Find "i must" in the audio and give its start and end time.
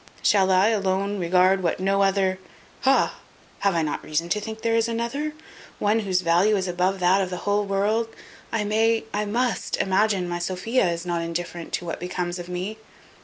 9.13-9.77